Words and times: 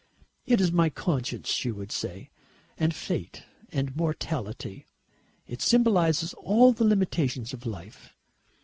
"It 0.47 0.59
is 0.59 0.71
my 0.71 0.89
conscience," 0.89 1.49
she 1.49 1.71
would 1.71 1.91
say, 1.91 2.31
"and 2.75 2.91
fate 2.91 3.43
and 3.71 3.95
mortality. 3.95 4.87
It 5.45 5.61
symbolises 5.61 6.33
all 6.33 6.73
the 6.73 6.83
limitations 6.85 7.53
of 7.53 7.67
life. 7.67 8.11